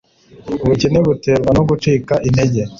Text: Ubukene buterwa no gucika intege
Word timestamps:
Ubukene 0.63 0.99
buterwa 1.07 1.49
no 1.57 1.61
gucika 1.69 2.13
intege 2.27 2.61